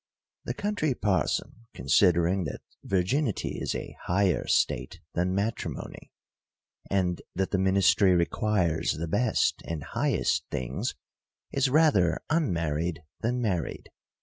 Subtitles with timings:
[0.45, 6.11] The Country Parson, considering that virginity is a higher state than matrimony,
[6.89, 10.95] and that the ministry requires the best and highest things,
[11.51, 13.91] is rather unmar ried than married.